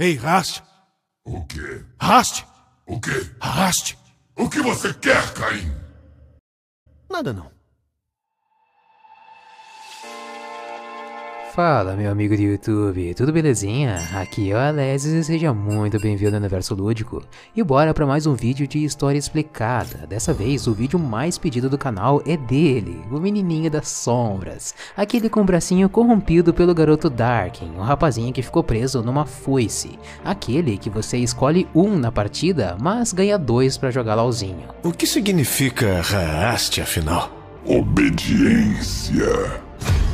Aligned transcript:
Ei, 0.00 0.16
Rast! 0.16 0.62
O 1.26 1.44
quê? 1.44 1.84
Rast! 2.00 2.46
O 2.86 2.98
quê? 2.98 3.30
Rast! 3.38 3.98
O 4.34 4.48
que 4.48 4.62
você 4.62 4.94
quer, 4.94 5.34
Caim? 5.34 5.70
Nada 7.10 7.34
não. 7.34 7.52
Fala, 11.62 11.94
meu 11.94 12.10
amigo 12.10 12.34
do 12.34 12.40
YouTube, 12.40 13.12
tudo 13.12 13.34
belezinha? 13.34 14.08
Aqui 14.14 14.50
é 14.50 14.54
o 14.54 14.58
Alesis 14.58 15.12
e 15.12 15.22
seja 15.22 15.52
muito 15.52 16.00
bem-vindo 16.00 16.34
ao 16.34 16.40
Universo 16.40 16.74
Lúdico. 16.74 17.22
E 17.54 17.62
bora 17.62 17.92
para 17.92 18.06
mais 18.06 18.26
um 18.26 18.32
vídeo 18.34 18.66
de 18.66 18.82
história 18.82 19.18
explicada. 19.18 20.06
Dessa 20.06 20.32
vez, 20.32 20.66
o 20.66 20.72
vídeo 20.72 20.98
mais 20.98 21.36
pedido 21.36 21.68
do 21.68 21.76
canal 21.76 22.22
é 22.24 22.34
dele, 22.34 23.04
o 23.10 23.20
menininho 23.20 23.70
das 23.70 23.88
sombras. 23.88 24.74
Aquele 24.96 25.28
com 25.28 25.42
o 25.42 25.44
bracinho 25.44 25.86
corrompido 25.90 26.54
pelo 26.54 26.74
garoto 26.74 27.10
Darkin, 27.10 27.72
o 27.76 27.82
rapazinho 27.82 28.32
que 28.32 28.40
ficou 28.40 28.64
preso 28.64 29.02
numa 29.02 29.26
foice. 29.26 29.98
Aquele 30.24 30.78
que 30.78 30.88
você 30.88 31.18
escolhe 31.18 31.68
um 31.74 31.94
na 31.94 32.10
partida, 32.10 32.74
mas 32.80 33.12
ganha 33.12 33.36
dois 33.36 33.76
para 33.76 33.90
jogar 33.90 34.14
LOLzinho. 34.14 34.70
O 34.82 34.92
que 34.92 35.06
significa 35.06 36.00
Raast, 36.00 36.80
afinal? 36.80 37.30
Obediência. 37.66 39.28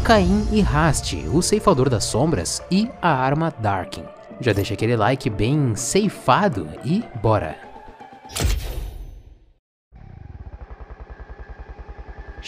Caim 0.06 0.46
e 0.52 0.60
Rast, 0.60 1.16
o 1.34 1.42
ceifador 1.42 1.90
das 1.90 2.04
sombras 2.04 2.62
e 2.70 2.88
a 3.02 3.12
arma 3.12 3.52
Darkin. 3.58 4.04
Já 4.40 4.52
deixa 4.52 4.74
aquele 4.74 4.94
like 4.94 5.28
bem 5.28 5.74
ceifado 5.74 6.68
e 6.84 7.02
bora! 7.20 7.65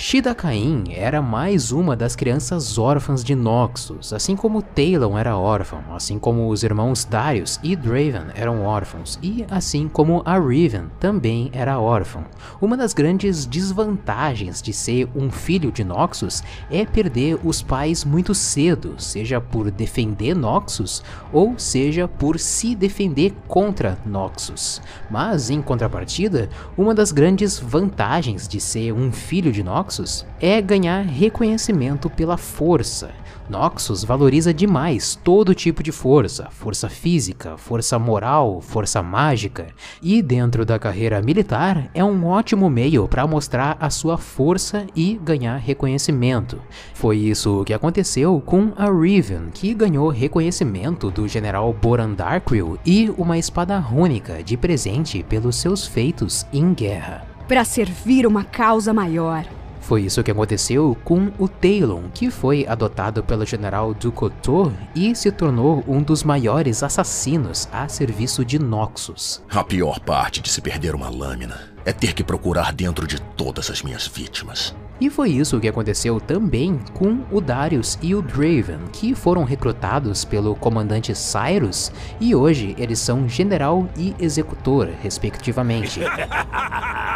Shida 0.00 0.32
Cain 0.32 0.84
era 0.92 1.20
mais 1.20 1.72
uma 1.72 1.96
das 1.96 2.14
crianças 2.14 2.78
órfãs 2.78 3.24
de 3.24 3.34
Noxus, 3.34 4.12
assim 4.12 4.36
como 4.36 4.62
Talon 4.62 5.18
era 5.18 5.36
órfão, 5.36 5.82
assim 5.90 6.20
como 6.20 6.48
os 6.48 6.62
irmãos 6.62 7.04
Darius 7.04 7.58
e 7.64 7.74
Draven 7.74 8.28
eram 8.36 8.62
órfãos, 8.62 9.18
e 9.20 9.44
assim 9.50 9.88
como 9.88 10.22
a 10.24 10.38
Riven 10.38 10.84
também 11.00 11.50
era 11.52 11.80
órfã. 11.80 12.24
Uma 12.60 12.76
das 12.76 12.94
grandes 12.94 13.44
desvantagens 13.44 14.62
de 14.62 14.72
ser 14.72 15.08
um 15.16 15.32
filho 15.32 15.72
de 15.72 15.82
Noxus 15.82 16.44
é 16.70 16.86
perder 16.86 17.36
os 17.44 17.60
pais 17.60 18.04
muito 18.04 18.36
cedo, 18.36 18.94
seja 18.98 19.40
por 19.40 19.68
defender 19.68 20.32
Noxus 20.32 21.02
ou 21.32 21.58
seja 21.58 22.06
por 22.06 22.38
se 22.38 22.76
defender 22.76 23.34
contra 23.48 23.98
Noxus. 24.06 24.80
Mas 25.10 25.50
em 25.50 25.60
contrapartida, 25.60 26.48
uma 26.76 26.94
das 26.94 27.10
grandes 27.10 27.58
vantagens 27.58 28.46
de 28.46 28.60
ser 28.60 28.92
um 28.92 29.10
filho 29.10 29.50
de 29.50 29.64
Noxus 29.64 29.87
Noxus 29.88 30.26
é 30.38 30.60
ganhar 30.60 31.00
reconhecimento 31.00 32.10
pela 32.10 32.36
força. 32.36 33.10
Noxus 33.48 34.04
valoriza 34.04 34.52
demais 34.52 35.18
todo 35.24 35.54
tipo 35.54 35.82
de 35.82 35.90
força, 35.90 36.48
força 36.50 36.90
física, 36.90 37.56
força 37.56 37.98
moral, 37.98 38.60
força 38.60 39.02
mágica, 39.02 39.68
e 40.02 40.20
dentro 40.20 40.66
da 40.66 40.78
carreira 40.78 41.22
militar 41.22 41.88
é 41.94 42.04
um 42.04 42.26
ótimo 42.26 42.68
meio 42.68 43.08
para 43.08 43.26
mostrar 43.26 43.78
a 43.80 43.88
sua 43.88 44.18
força 44.18 44.86
e 44.94 45.18
ganhar 45.24 45.56
reconhecimento. 45.56 46.60
Foi 46.92 47.16
isso 47.16 47.64
que 47.64 47.72
aconteceu 47.72 48.42
com 48.44 48.74
a 48.76 48.90
Riven, 48.90 49.48
que 49.54 49.72
ganhou 49.72 50.10
reconhecimento 50.10 51.10
do 51.10 51.26
general 51.26 51.72
Boran 51.72 52.12
Darkwill 52.12 52.78
e 52.84 53.10
uma 53.16 53.38
espada 53.38 53.78
rúnica 53.78 54.42
de 54.42 54.54
presente 54.58 55.22
pelos 55.22 55.56
seus 55.56 55.86
feitos 55.86 56.44
em 56.52 56.74
guerra. 56.74 57.26
Para 57.48 57.64
servir 57.64 58.26
uma 58.26 58.44
causa 58.44 58.92
maior. 58.92 59.46
Foi 59.88 60.02
isso 60.02 60.22
que 60.22 60.30
aconteceu 60.30 60.94
com 61.02 61.32
o 61.38 61.48
Talon, 61.48 62.10
que 62.12 62.30
foi 62.30 62.66
adotado 62.68 63.24
pelo 63.24 63.46
general 63.46 63.94
Ducotor 63.94 64.70
e 64.94 65.16
se 65.16 65.32
tornou 65.32 65.82
um 65.88 66.02
dos 66.02 66.22
maiores 66.22 66.82
assassinos 66.82 67.66
a 67.72 67.88
serviço 67.88 68.44
de 68.44 68.58
Noxus. 68.58 69.42
A 69.48 69.64
pior 69.64 69.98
parte 70.00 70.42
de 70.42 70.50
se 70.50 70.60
perder 70.60 70.94
uma 70.94 71.08
lâmina 71.08 71.70
é 71.86 71.92
ter 71.94 72.12
que 72.12 72.22
procurar 72.22 72.70
dentro 72.70 73.06
de 73.06 73.18
todas 73.18 73.70
as 73.70 73.80
minhas 73.80 74.06
vítimas. 74.06 74.76
E 75.00 75.08
foi 75.08 75.30
isso 75.30 75.58
que 75.58 75.68
aconteceu 75.68 76.20
também 76.20 76.78
com 76.92 77.20
o 77.30 77.40
Darius 77.40 77.98
e 78.02 78.14
o 78.14 78.20
Draven, 78.20 78.88
que 78.92 79.14
foram 79.14 79.42
recrutados 79.42 80.22
pelo 80.22 80.54
comandante 80.54 81.14
Cyrus 81.14 81.90
e 82.20 82.34
hoje 82.34 82.74
eles 82.76 82.98
são 82.98 83.26
general 83.26 83.88
e 83.96 84.14
executor, 84.18 84.90
respectivamente. 85.00 86.00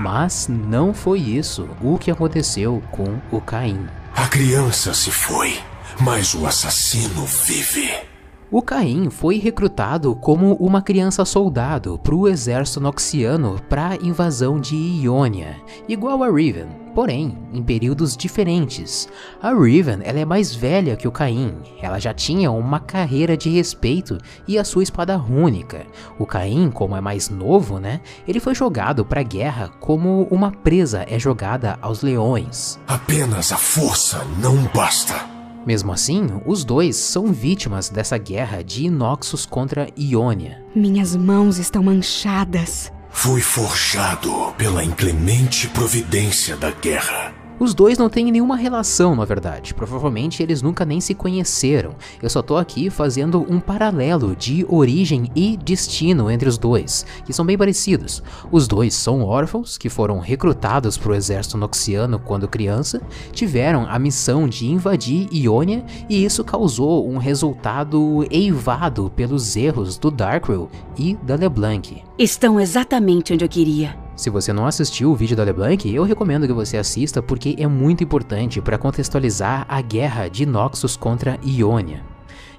Mas 0.00 0.48
não 0.48 0.94
foi 0.94 1.20
isso 1.20 1.68
o 1.82 1.98
que 1.98 2.10
aconteceu 2.10 2.82
com 2.90 3.20
o 3.30 3.38
Caim. 3.38 3.86
A 4.16 4.26
criança 4.28 4.94
se 4.94 5.10
foi, 5.10 5.58
mas 6.00 6.34
o 6.34 6.46
assassino 6.46 7.26
vive. 7.26 8.09
O 8.52 8.60
Caim 8.60 9.10
foi 9.10 9.38
recrutado 9.38 10.12
como 10.16 10.54
uma 10.54 10.82
criança 10.82 11.24
soldado 11.24 11.96
para 12.02 12.16
o 12.16 12.26
exército 12.26 12.80
noxiano 12.80 13.60
para 13.68 13.90
a 13.90 13.94
invasão 13.94 14.58
de 14.58 14.74
Ionia, 14.74 15.54
igual 15.88 16.24
a 16.24 16.28
Riven, 16.28 16.66
porém 16.92 17.38
em 17.52 17.62
períodos 17.62 18.16
diferentes. 18.16 19.08
A 19.40 19.54
Riven 19.54 20.00
ela 20.02 20.18
é 20.18 20.24
mais 20.24 20.52
velha 20.52 20.96
que 20.96 21.06
o 21.06 21.12
Caim, 21.12 21.58
ela 21.80 22.00
já 22.00 22.12
tinha 22.12 22.50
uma 22.50 22.80
carreira 22.80 23.36
de 23.36 23.48
respeito 23.48 24.18
e 24.48 24.58
a 24.58 24.64
sua 24.64 24.82
espada 24.82 25.14
rúnica. 25.14 25.86
O 26.18 26.26
Caim, 26.26 26.72
como 26.72 26.96
é 26.96 27.00
mais 27.00 27.30
novo, 27.30 27.78
né, 27.78 28.00
ele 28.26 28.40
foi 28.40 28.56
jogado 28.56 29.04
para 29.04 29.20
a 29.20 29.24
guerra 29.24 29.68
como 29.78 30.26
uma 30.28 30.50
presa 30.50 31.06
é 31.08 31.20
jogada 31.20 31.78
aos 31.80 32.02
leões. 32.02 32.80
Apenas 32.88 33.52
a 33.52 33.56
força 33.56 34.26
não 34.42 34.56
basta. 34.74 35.39
Mesmo 35.66 35.92
assim, 35.92 36.26
os 36.46 36.64
dois 36.64 36.96
são 36.96 37.32
vítimas 37.32 37.88
dessa 37.88 38.16
guerra 38.16 38.62
de 38.62 38.84
Inoxus 38.84 39.44
contra 39.44 39.88
Ionia. 39.98 40.64
Minhas 40.74 41.14
mãos 41.14 41.58
estão 41.58 41.82
manchadas. 41.82 42.92
Fui 43.10 43.40
forjado 43.40 44.52
pela 44.56 44.84
inclemente 44.84 45.68
providência 45.68 46.56
da 46.56 46.70
guerra. 46.70 47.39
Os 47.60 47.74
dois 47.74 47.98
não 47.98 48.08
têm 48.08 48.32
nenhuma 48.32 48.56
relação, 48.56 49.14
na 49.14 49.26
verdade. 49.26 49.74
Provavelmente 49.74 50.42
eles 50.42 50.62
nunca 50.62 50.82
nem 50.86 50.98
se 50.98 51.14
conheceram. 51.14 51.94
Eu 52.22 52.30
só 52.30 52.40
tô 52.40 52.56
aqui 52.56 52.88
fazendo 52.88 53.44
um 53.50 53.60
paralelo 53.60 54.34
de 54.34 54.64
origem 54.66 55.30
e 55.36 55.58
destino 55.58 56.30
entre 56.30 56.48
os 56.48 56.56
dois, 56.56 57.04
que 57.26 57.34
são 57.34 57.44
bem 57.44 57.58
parecidos. 57.58 58.22
Os 58.50 58.66
dois 58.66 58.94
são 58.94 59.22
órfãos 59.22 59.76
que 59.76 59.90
foram 59.90 60.18
recrutados 60.20 60.96
para 60.96 61.12
o 61.12 61.14
exército 61.14 61.58
noxiano 61.58 62.18
quando 62.18 62.48
criança, 62.48 63.02
tiveram 63.30 63.86
a 63.86 63.98
missão 63.98 64.48
de 64.48 64.66
invadir 64.66 65.28
Ionia 65.30 65.84
e 66.08 66.24
isso 66.24 66.42
causou 66.42 67.06
um 67.06 67.18
resultado 67.18 68.26
eivado 68.30 69.12
pelos 69.14 69.54
erros 69.54 69.98
do 69.98 70.10
Darkwill 70.10 70.70
e 70.96 71.14
da 71.16 71.34
LeBlanc. 71.34 72.02
Estão 72.18 72.58
exatamente 72.58 73.34
onde 73.34 73.44
eu 73.44 73.48
queria. 73.50 74.09
Se 74.16 74.28
você 74.28 74.52
não 74.52 74.66
assistiu 74.66 75.10
o 75.10 75.16
vídeo 75.16 75.36
da 75.36 75.44
LeBlanc, 75.44 75.92
eu 75.92 76.04
recomendo 76.04 76.46
que 76.46 76.52
você 76.52 76.76
assista 76.76 77.22
porque 77.22 77.56
é 77.58 77.66
muito 77.66 78.04
importante 78.04 78.60
para 78.60 78.78
contextualizar 78.78 79.64
a 79.68 79.80
guerra 79.80 80.28
de 80.28 80.44
Noxus 80.44 80.96
contra 80.96 81.38
Ionia. 81.42 82.02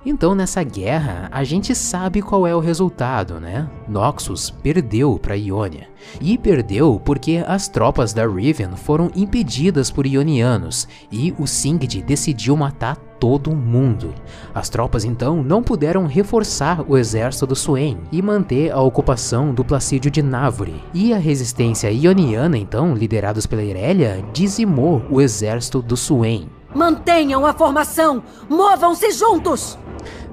Então 0.03 0.33
nessa 0.33 0.63
guerra, 0.63 1.29
a 1.31 1.43
gente 1.43 1.75
sabe 1.75 2.23
qual 2.23 2.47
é 2.47 2.55
o 2.55 2.59
resultado, 2.59 3.39
né? 3.39 3.69
Noxus 3.87 4.49
perdeu 4.49 5.19
para 5.19 5.35
Ionia. 5.35 5.87
E 6.19 6.39
perdeu 6.39 6.99
porque 6.99 7.43
as 7.45 7.67
tropas 7.67 8.11
da 8.11 8.27
Riven 8.27 8.75
foram 8.75 9.11
impedidas 9.15 9.91
por 9.91 10.07
Ionianos 10.07 10.87
e 11.11 11.35
o 11.37 11.45
Singed 11.45 12.01
decidiu 12.01 12.57
matar 12.57 12.97
todo 13.21 13.55
mundo. 13.55 14.15
As 14.53 14.67
tropas 14.67 15.05
então 15.05 15.43
não 15.43 15.61
puderam 15.61 16.07
reforçar 16.07 16.83
o 16.87 16.97
exército 16.97 17.45
do 17.45 17.55
Swain 17.55 17.99
e 18.11 18.19
manter 18.19 18.71
a 18.71 18.81
ocupação 18.81 19.53
do 19.53 19.63
Placídio 19.63 20.09
de 20.09 20.23
Návore. 20.23 20.83
E 20.91 21.13
a 21.13 21.17
resistência 21.17 21.91
ioniana 21.91 22.57
então, 22.57 22.95
liderados 22.95 23.45
pela 23.45 23.61
Irelia, 23.61 24.25
dizimou 24.33 25.03
o 25.07 25.21
exército 25.21 25.83
do 25.83 25.95
Swain. 25.95 26.49
Mantenham 26.73 27.45
a 27.45 27.53
formação! 27.53 28.23
Movam-se 28.49 29.11
juntos! 29.11 29.77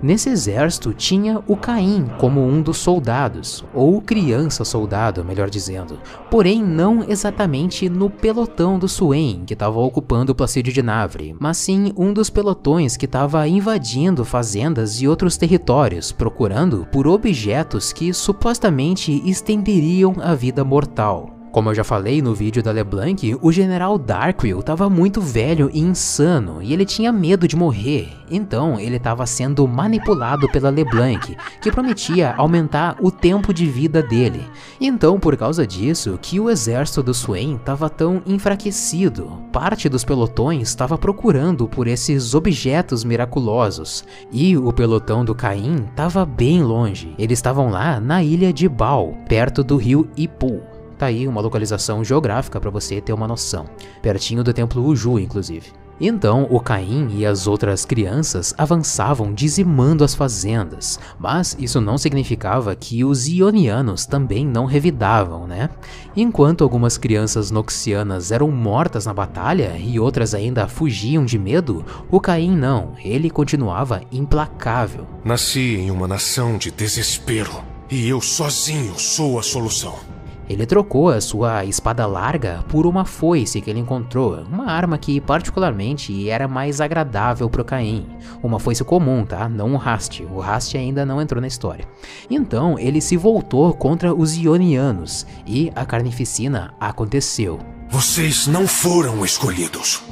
Nesse 0.01 0.29
exército 0.29 0.93
tinha 0.93 1.43
o 1.49 1.57
Caim 1.57 2.07
como 2.19 2.41
um 2.41 2.63
dos 2.63 2.79
soldados, 2.79 3.65
ou 3.75 4.01
criança 4.01 4.65
soldado, 4.65 5.25
melhor 5.25 5.51
dizendo, 5.51 5.99
porém 6.31 6.63
não 6.63 7.03
exatamente 7.09 7.89
no 7.89 8.09
pelotão 8.09 8.79
do 8.79 8.89
Swain 8.89 9.43
que 9.45 9.55
estava 9.55 9.81
ocupando 9.81 10.31
o 10.31 10.35
Placídio 10.35 10.73
de 10.73 10.83
Navre, 10.83 11.35
mas 11.41 11.57
sim 11.57 11.93
um 11.97 12.13
dos 12.13 12.31
pelotões 12.31 12.97
que 12.97 13.07
estava 13.07 13.47
invadindo 13.49 14.25
fazendas 14.25 15.03
e 15.03 15.09
outros 15.09 15.37
territórios, 15.37 16.13
procurando 16.13 16.87
por 16.93 17.09
objetos 17.09 17.93
que 17.93 18.13
supostamente 18.13 19.23
estenderiam 19.29 20.15
a 20.21 20.35
vida 20.35 20.65
mortal. 20.65 21.38
Como 21.51 21.71
eu 21.71 21.75
já 21.75 21.83
falei 21.83 22.21
no 22.21 22.35
vídeo 22.35 22.63
da 22.63 22.71
LeBlanc, 22.71 23.37
o 23.41 23.51
General 23.51 23.97
Darkwill 23.97 24.61
estava 24.61 24.89
muito 24.91 25.21
velho 25.21 25.71
e 25.73 25.81
insano 25.81 26.63
e 26.63 26.73
ele 26.73 26.85
tinha 26.85 27.11
medo 27.11 27.49
de 27.49 27.57
morrer, 27.57 28.11
então 28.31 28.79
ele 28.79 28.97
estava 28.97 29.27
sendo 29.27 29.67
manipulado 29.67 30.49
pela 30.51 30.69
LeBlanc, 30.69 31.37
que 31.63 31.73
prometia 31.73 32.35
aumentar 32.37 32.97
o 33.01 33.11
tempo 33.11 33.53
de 33.55 33.67
vida 33.67 34.03
dele. 34.03 34.45
Então, 34.79 35.19
por 35.19 35.37
causa 35.37 35.67
disso, 35.67 36.19
que 36.21 36.39
o 36.39 36.51
exército 36.51 37.03
do 37.03 37.15
Swain 37.15 37.57
estava 37.57 37.89
tão 37.89 38.23
enfraquecido. 38.27 39.43
Parte 39.51 39.89
dos 39.89 40.05
pelotões 40.05 40.69
estava 40.69 40.99
procurando 40.99 41.67
por 41.67 41.87
esses 41.87 42.35
objetos 42.35 43.05
miraculosos, 43.05 44.05
e 44.31 44.57
o 44.57 44.73
pelotão 44.73 45.25
do 45.25 45.35
Caim 45.35 45.87
estava 45.91 46.27
bem 46.27 46.63
longe. 46.63 47.15
Eles 47.19 47.39
estavam 47.39 47.71
lá 47.71 47.99
na 47.99 48.23
ilha 48.23 48.53
de 48.53 48.69
Baal, 48.69 49.17
perto 49.27 49.65
do 49.65 49.77
rio 49.77 50.09
Ipu. 50.17 50.61
Tá 50.99 51.07
aí 51.07 51.29
uma 51.29 51.41
localização 51.41 52.03
geográfica 52.03 52.61
para 52.61 52.71
você 52.71 53.01
ter 53.01 53.13
uma 53.13 53.29
noção, 53.29 53.67
pertinho 54.03 54.43
do 54.43 54.53
templo 54.53 54.85
Uju, 54.85 55.19
inclusive. 55.21 55.73
Então, 56.01 56.47
o 56.49 56.61
Caim 56.61 57.09
e 57.13 57.27
as 57.27 57.47
outras 57.47 57.85
crianças 57.85 58.55
avançavam 58.57 59.33
dizimando 59.33 60.05
as 60.05 60.15
fazendas, 60.15 60.99
mas 61.19 61.57
isso 61.59 61.81
não 61.81 61.99
significava 61.99 62.75
que 62.77 63.05
os 63.05 63.27
ionianos 63.27 64.07
também 64.07 64.47
não 64.47 64.65
revidavam, 64.65 65.47
né? 65.47 65.71
Enquanto 66.17 66.63
algumas 66.63 66.97
crianças 66.97 67.51
noxianas 67.51 68.31
eram 68.31 68.49
mortas 68.51 69.07
na 69.07 69.15
batalha 69.15 69.77
e 69.77 69.99
outras 69.99 70.35
ainda 70.35 70.69
fugiam 70.69 71.25
de 71.25 71.39
medo, 71.39 71.85
o 72.11 72.21
Caim 72.21 72.57
não, 72.57 72.93
ele 73.03 73.29
continuava 73.29 74.01
implacável. 74.13 75.05
Nasci 75.25 75.77
em 75.77 75.91
uma 75.91 76.07
nação 76.07 76.59
de 76.59 76.71
desespero 76.71 77.65
e 77.91 78.09
eu 78.09 78.21
sozinho 78.21 78.97
sou 78.99 79.39
a 79.39 79.43
solução. 79.43 80.18
Ele 80.49 80.65
trocou 80.65 81.11
a 81.11 81.21
sua 81.21 81.65
espada 81.65 82.07
larga 82.07 82.65
por 82.69 82.87
uma 82.87 83.05
foice 83.05 83.61
que 83.61 83.69
ele 83.69 83.81
encontrou, 83.81 84.43
uma 84.51 84.71
arma 84.71 84.97
que 84.97 85.21
particularmente 85.21 86.29
era 86.29 86.49
mais 86.49 86.81
agradável 86.81 87.51
para 87.51 87.65
Caim. 87.65 88.07
Uma 88.43 88.59
foice 88.59 88.83
comum, 88.83 89.25
tá? 89.25 89.49
Não 89.49 89.73
um 89.73 89.81
haste. 89.81 90.25
O 90.25 90.43
haste 90.43 90.79
ainda 90.79 91.05
não 91.05 91.21
entrou 91.21 91.41
na 91.41 91.47
história. 91.47 91.85
Então 92.31 92.79
ele 92.79 93.01
se 93.01 93.17
voltou 93.17 93.75
contra 93.75 94.15
os 94.15 94.37
Ionianos 94.37 95.27
e 95.47 95.71
a 95.77 95.85
carnificina 95.85 96.75
aconteceu. 96.81 97.59
Vocês 97.91 98.47
não 98.47 98.67
foram 98.67 99.25
escolhidos 99.25 100.03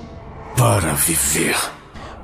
para 0.57 0.93
viver. 0.95 1.76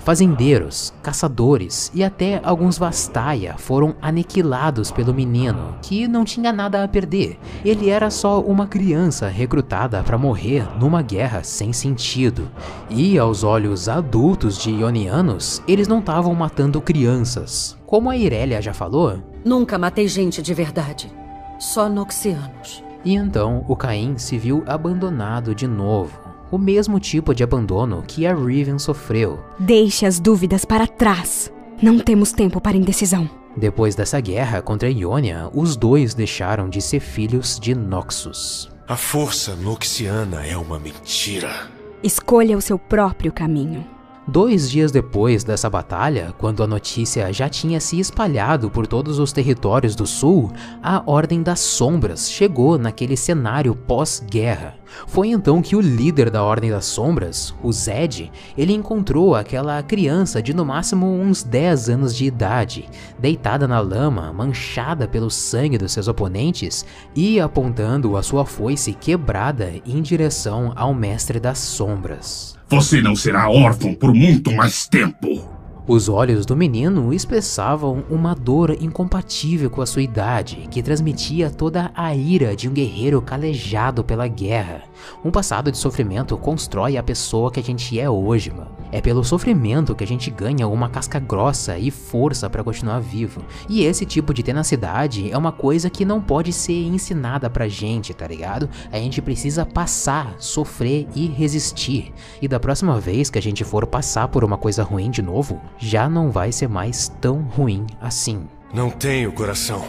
Fazendeiros, 0.05 0.93
caçadores 1.01 1.91
e 1.95 2.03
até 2.03 2.41
alguns 2.43 2.77
Vastaia 2.77 3.55
foram 3.57 3.95
aniquilados 4.03 4.91
pelo 4.91 5.15
menino, 5.15 5.77
que 5.81 6.09
não 6.09 6.25
tinha 6.25 6.53
nada 6.53 6.83
a 6.83 6.89
perder. 6.89 7.39
Ele 7.65 7.89
era 7.89 8.11
só 8.11 8.41
uma 8.41 8.67
criança 8.67 9.29
recrutada 9.29 10.03
para 10.03 10.19
morrer 10.19 10.67
numa 10.77 11.03
guerra 11.03 11.45
sem 11.45 11.73
sentido. 11.73 12.51
E 12.91 13.17
aos 13.17 13.45
olhos 13.45 13.89
adultos 13.89 14.59
de 14.59 14.71
Ionianos, 14.73 15.63
eles 15.69 15.87
não 15.87 16.01
estavam 16.01 16.35
matando 16.35 16.81
crianças. 16.81 17.79
Como 17.87 18.11
a 18.11 18.17
Irelia 18.17 18.61
já 18.61 18.75
falou, 18.75 19.19
Nunca 19.45 19.79
matei 19.79 20.09
gente 20.09 20.43
de 20.43 20.53
verdade. 20.55 21.13
Só 21.61 21.89
noxianos. 21.89 22.83
e 23.05 23.15
então 23.15 23.65
o 23.69 23.77
Caim 23.77 24.17
se 24.19 24.37
viu 24.39 24.65
abandonado 24.67 25.55
de 25.55 25.67
novo. 25.67 26.22
O 26.53 26.59
mesmo 26.59 27.01
tipo 27.01 27.35
de 27.35 27.43
abandono 27.43 28.05
que 28.07 28.27
a 28.27 28.35
Riven 28.35 28.79
sofreu. 28.79 29.41
Deixe 29.59 30.05
as 30.05 30.21
dúvidas 30.21 30.67
para 30.67 30.87
trás. 30.87 31.51
Não 31.81 31.99
temos 31.99 32.31
tempo 32.31 32.61
para 32.61 32.77
indecisão. 32.77 33.29
Depois 33.57 33.95
dessa 33.95 34.21
guerra 34.21 34.61
contra 34.61 34.91
Ionia, 34.91 35.49
os 35.55 35.77
dois 35.77 36.13
deixaram 36.13 36.69
de 36.69 36.83
ser 36.83 37.01
filhos 37.01 37.59
de 37.59 37.75
Noxus. 37.75 38.71
A 38.87 38.97
força 38.97 39.57
noxiana 39.57 40.45
é 40.47 40.55
uma 40.55 40.79
mentira. 40.79 41.71
Escolha 42.03 42.59
o 42.59 42.61
seu 42.61 42.79
próprio 42.79 43.33
caminho. 43.33 43.87
Dois 44.29 44.71
dias 44.71 44.93
depois 44.93 45.43
dessa 45.43 45.71
batalha, 45.71 46.35
quando 46.39 46.63
a 46.63 46.67
notícia 46.67 47.33
já 47.33 47.49
tinha 47.49 47.81
se 47.81 47.99
espalhado 47.99 48.71
por 48.71 48.87
todos 48.87 49.19
os 49.19 49.33
territórios 49.33 49.97
do 49.97 50.07
sul, 50.07 50.53
a 50.83 51.03
Ordem 51.07 51.43
das 51.43 51.61
Sombras 51.61 52.31
chegou 52.31 52.77
naquele 52.77 53.17
cenário 53.17 53.75
pós-guerra. 53.75 54.81
Foi 55.06 55.29
então 55.29 55.62
que 55.62 55.77
o 55.77 55.81
líder 55.81 56.31
da 56.31 56.43
Ordem 56.43 56.71
das 56.71 56.85
Sombras, 56.85 57.55
o 57.62 57.73
Zed, 57.73 58.31
ele 58.56 58.73
encontrou 58.73 59.35
aquela 59.35 59.83
criança 59.83 60.43
de 60.43 60.55
no 60.55 60.65
máximo 60.65 61.06
uns 61.06 61.43
10 61.43 61.89
anos 61.89 62.15
de 62.15 62.25
idade, 62.25 62.89
deitada 63.19 63.69
na 63.69 63.81
lama, 63.81 64.33
manchada 64.33 65.06
pelo 65.06 65.31
sangue 65.31 65.79
dos 65.79 65.93
seus 65.93 66.09
oponentes 66.09 66.85
e 67.15 67.41
apontando 67.41 68.17
a 68.17 68.23
sua 68.23 68.44
foice 68.44 68.93
quebrada 68.93 69.73
em 69.87 70.00
direção 70.00 70.73
ao 70.75 70.94
Mestre 70.94 71.39
das 71.39 71.59
Sombras. 71.59 72.56
Você 72.69 73.03
não 73.03 73.15
será 73.15 73.50
órfão 73.50 73.94
por 73.94 74.15
muito 74.15 74.50
mais 74.50 74.87
tempo. 74.89 75.52
Os 75.87 76.08
olhos 76.08 76.46
do 76.46 76.56
menino 76.56 77.12
expressavam 77.12 78.05
uma 78.08 78.37
dor 78.37 78.70
incompatível 78.81 79.69
com 79.69 79.82
a 79.82 79.87
sua 79.87 80.02
idade, 80.02 80.69
que 80.70 80.81
transmitia 80.81 81.50
toda 81.50 81.90
a 81.93 82.14
ira 82.14 82.55
de 82.55 82.69
um 82.69 82.73
guerreiro 82.73 83.20
calejado 83.20 84.05
pela 84.05 84.29
guerra. 84.29 84.84
Um 85.25 85.32
passado 85.32 85.73
de 85.73 85.79
sofrimento 85.79 86.38
constrói 86.38 86.96
a 86.96 87.02
pessoa 87.02 87.50
que 87.50 87.58
a 87.58 87.62
gente 87.62 87.99
é 87.99 88.08
hoje, 88.08 88.52
mano. 88.52 88.70
É 88.93 89.00
pelo 89.00 89.25
sofrimento 89.25 89.94
que 89.94 90.05
a 90.05 90.06
gente 90.06 90.31
ganha 90.31 90.69
uma 90.69 90.88
casca 90.88 91.19
grossa 91.19 91.79
e 91.79 91.90
força 91.90 92.49
para 92.50 92.62
continuar 92.62 93.00
vivo. 93.00 93.43
E 93.67 93.84
esse 93.84 94.05
tipo 94.05 94.34
de 94.34 94.43
tenacidade 94.43 95.32
é 95.32 95.37
uma 95.37 95.50
coisa 95.50 95.88
que 95.88 96.05
não 96.05 96.20
pode 96.20 96.52
ser 96.52 96.84
ensinada 96.84 97.49
pra 97.49 97.67
gente, 97.67 98.12
tá 98.12 98.29
ligado? 98.29 98.69
A 98.93 98.99
gente 98.99 99.23
precisa 99.23 99.64
passar, 99.64 100.37
sofrer 100.38 101.08
e 101.14 101.26
resistir. 101.26 102.12
E 102.40 102.46
da 102.46 102.61
próxima 102.61 103.00
vez 103.00 103.31
que 103.31 103.38
a 103.38 103.43
gente 103.43 103.64
for 103.64 103.87
passar 103.87 104.29
por 104.29 104.44
uma 104.44 104.58
coisa 104.58 104.82
ruim 104.82 105.11
de 105.11 105.23
novo, 105.23 105.58
já 105.79 106.09
não 106.09 106.31
vai 106.31 106.53
ser 106.53 106.69
mais 106.69 107.09
tão 107.21 107.43
ruim 107.43 107.87
assim. 108.01 108.47
Não 108.73 108.91
tenho 108.91 109.33
coração. 109.33 109.85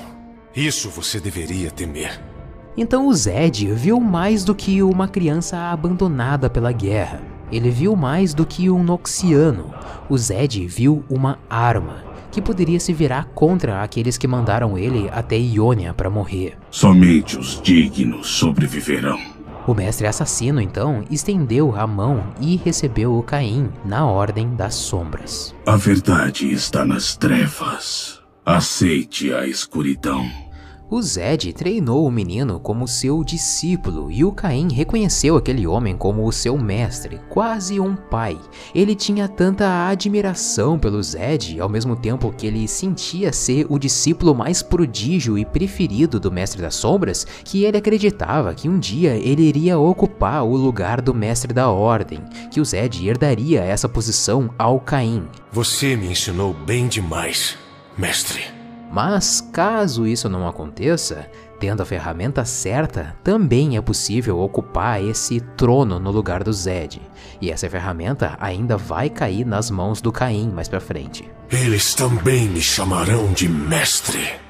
Isso 0.56 0.90
você 0.90 1.20
deveria 1.20 1.72
temer. 1.72 2.22
Então 2.76 3.08
o 3.08 3.14
Zed 3.14 3.72
viu 3.74 4.00
mais 4.00 4.44
do 4.44 4.56
que 4.56 4.82
uma 4.82 5.08
criança 5.08 5.58
abandonada 5.72 6.50
pela 6.50 6.72
guerra. 6.72 7.22
Ele 7.52 7.70
viu 7.70 7.96
mais 7.96 8.34
do 8.34 8.46
que 8.46 8.70
um 8.70 8.84
Noxiano. 8.84 9.74
O 10.10 10.18
Zed 10.18 10.66
viu 10.66 11.04
uma 11.10 11.38
arma 11.50 12.04
que 12.32 12.42
poderia 12.42 12.80
se 12.80 12.92
virar 12.92 13.26
contra 13.36 13.84
aqueles 13.84 14.18
que 14.18 14.28
mandaram 14.28 14.76
ele 14.76 15.08
até 15.12 15.38
Ionia 15.38 15.94
para 15.94 16.10
morrer. 16.10 16.58
Somente 16.72 17.38
os 17.38 17.62
dignos 17.62 18.28
sobreviverão. 18.28 19.20
O 19.66 19.74
mestre 19.74 20.08
assassino 20.08 20.60
então 20.60 21.04
estendeu 21.10 21.76
a 21.76 21.88
mão 21.88 22.24
e 22.40 22.58
recebeu 22.58 23.18
o 23.18 23.24
Caim 23.24 23.70
na 23.86 24.06
Ordem 24.06 24.56
das 24.56 24.76
Sombras. 24.76 25.56
A 25.66 25.76
verdade 25.76 26.52
está 26.52 26.86
nas 26.86 27.16
trevas. 27.16 28.22
Aceite 28.46 29.34
a 29.34 29.48
escuridão. 29.48 30.43
O 30.94 31.02
Zed 31.02 31.52
treinou 31.54 32.06
o 32.06 32.12
menino 32.12 32.60
como 32.60 32.88
seu 32.88 33.24
discípulo 33.24 34.12
e 34.12 34.24
o 34.24 34.32
Caim 34.32 34.72
reconheceu 34.72 35.36
aquele 35.36 35.66
homem 35.66 35.98
como 35.98 36.24
o 36.24 36.32
seu 36.32 36.56
mestre, 36.56 37.20
quase 37.32 37.80
um 37.80 37.96
pai. 37.96 38.40
Ele 38.76 38.94
tinha 38.94 39.28
tanta 39.28 39.88
admiração 39.88 40.78
pelo 40.78 41.02
Zed, 41.02 41.60
ao 41.60 41.68
mesmo 41.68 41.96
tempo 41.96 42.32
que 42.32 42.46
ele 42.46 42.68
sentia 42.68 43.34
ser 43.34 43.66
o 43.70 43.80
discípulo 43.80 44.36
mais 44.36 44.62
prodígio 44.62 45.36
e 45.36 45.44
preferido 45.44 46.20
do 46.20 46.32
Mestre 46.32 46.62
das 46.62 46.76
Sombras, 46.76 47.26
que 47.44 47.64
ele 47.64 47.78
acreditava 47.78 48.54
que 48.54 48.70
um 48.70 48.78
dia 48.78 49.16
ele 49.16 49.42
iria 49.42 49.80
ocupar 49.80 50.44
o 50.44 50.56
lugar 50.56 51.02
do 51.02 51.12
Mestre 51.12 51.52
da 51.52 51.72
Ordem, 51.72 52.20
que 52.52 52.62
o 52.62 52.66
Zed 52.66 53.04
herdaria 53.04 53.64
essa 53.64 53.90
posição 53.90 54.54
ao 54.60 54.80
Caim. 54.80 55.28
Você 55.52 55.96
me 55.96 56.12
ensinou 56.12 56.54
bem 56.54 56.88
demais, 56.88 57.58
mestre. 57.98 58.63
Mas 58.94 59.42
caso 59.42 60.06
isso 60.06 60.30
não 60.30 60.48
aconteça, 60.48 61.28
tendo 61.60 61.82
a 61.82 61.86
ferramenta 61.86 62.46
certa, 62.46 63.16
também 63.24 63.76
é 63.76 63.82
possível 63.82 64.38
ocupar 64.38 65.04
esse 65.04 65.40
trono 65.58 65.98
no 65.98 66.12
lugar 66.12 66.44
do 66.44 66.54
Zed. 66.54 67.02
E 67.42 67.50
essa 67.50 67.68
ferramenta 67.68 68.38
ainda 68.40 68.78
vai 68.78 69.10
cair 69.10 69.48
nas 69.48 69.72
mãos 69.72 70.00
do 70.00 70.12
Caim 70.12 70.52
mais 70.52 70.70
pra 70.70 70.80
frente. 70.80 71.28
Eles 71.52 71.96
também 71.96 72.48
me 72.48 72.62
chamarão 72.62 73.34
de 73.34 73.50
mestre. 73.50 74.43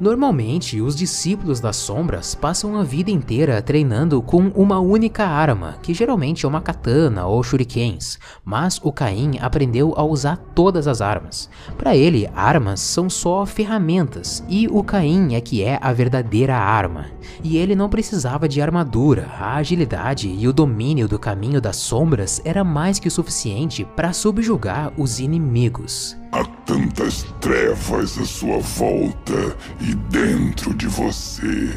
Normalmente, 0.00 0.80
os 0.80 0.96
discípulos 0.96 1.60
das 1.60 1.76
sombras 1.76 2.34
passam 2.34 2.74
a 2.74 2.82
vida 2.82 3.10
inteira 3.10 3.60
treinando 3.60 4.22
com 4.22 4.48
uma 4.54 4.80
única 4.80 5.26
arma, 5.26 5.76
que 5.82 5.92
geralmente 5.92 6.46
é 6.46 6.48
uma 6.48 6.62
katana 6.62 7.26
ou 7.26 7.42
shurikens, 7.42 8.18
mas 8.42 8.80
o 8.82 8.90
Caim 8.90 9.38
aprendeu 9.38 9.92
a 9.94 10.02
usar 10.02 10.38
todas 10.54 10.88
as 10.88 11.02
armas. 11.02 11.50
Para 11.76 11.94
ele, 11.94 12.26
armas 12.34 12.80
são 12.80 13.10
só 13.10 13.44
ferramentas, 13.44 14.42
e 14.48 14.66
o 14.68 14.82
Caim 14.82 15.34
é 15.34 15.40
que 15.42 15.62
é 15.62 15.78
a 15.82 15.92
verdadeira 15.92 16.56
arma. 16.56 17.04
E 17.44 17.58
ele 17.58 17.76
não 17.76 17.90
precisava 17.90 18.48
de 18.48 18.62
armadura, 18.62 19.28
a 19.38 19.56
agilidade 19.56 20.34
e 20.34 20.48
o 20.48 20.52
domínio 20.52 21.06
do 21.06 21.18
caminho 21.18 21.60
das 21.60 21.76
sombras 21.76 22.40
era 22.42 22.64
mais 22.64 22.98
que 22.98 23.08
o 23.08 23.10
suficiente 23.10 23.84
para 23.84 24.14
subjugar 24.14 24.94
os 24.96 25.20
inimigos. 25.20 26.19
Há 26.32 26.44
tantas 26.64 27.24
trevas 27.40 28.16
à 28.16 28.24
sua 28.24 28.58
volta 28.58 29.56
e 29.80 29.94
dentro 29.94 30.72
de 30.72 30.86
você. 30.86 31.70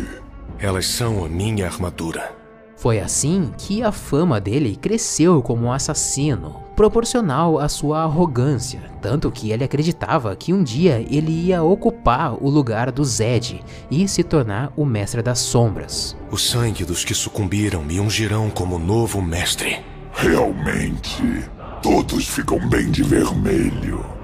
Elas 0.60 0.86
são 0.86 1.26
a 1.26 1.30
minha 1.30 1.66
armadura. 1.66 2.44
Foi 2.78 3.00
assim 3.00 3.52
que 3.58 3.82
a 3.82 3.92
fama 3.92 4.40
dele 4.40 4.76
cresceu 4.76 5.42
como 5.42 5.66
um 5.66 5.72
assassino, 5.72 6.62
proporcional 6.76 7.58
à 7.58 7.68
sua 7.68 8.04
arrogância, 8.04 8.82
tanto 9.02 9.32
que 9.32 9.52
ele 9.52 9.64
acreditava 9.64 10.36
que 10.36 10.54
um 10.54 10.62
dia 10.62 11.04
ele 11.10 11.32
ia 11.32 11.64
ocupar 11.64 12.34
o 12.44 12.50
lugar 12.50 12.92
do 12.92 13.04
Zed 13.04 13.64
e 13.90 14.08
se 14.08 14.24
tornar 14.24 14.72
o 14.76 14.86
Mestre 14.86 15.22
das 15.22 15.40
Sombras. 15.40 16.16
O 16.30 16.38
sangue 16.38 16.86
dos 16.86 17.04
que 17.04 17.14
sucumbiram 17.14 17.84
me 17.84 18.00
ungirão 18.00 18.50
como 18.50 18.78
novo 18.78 19.22
mestre. 19.22 19.80
Realmente, 20.14 21.50
todos 21.82 22.28
ficam 22.28 22.60
bem 22.70 22.92
de 22.92 23.02
vermelho. 23.02 24.23